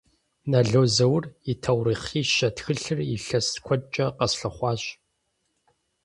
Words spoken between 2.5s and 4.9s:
тхылъыр илъэс куэдкӏэ къэслъыхъуащ.